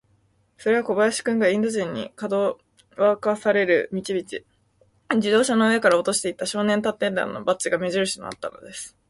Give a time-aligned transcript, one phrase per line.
[0.57, 2.57] それは小林君が、インド人に、かど
[2.97, 4.23] わかされる道々、
[5.15, 8.97] 自動車の上から落としていった、少年探偵団のバッジが目じるしとなったのです。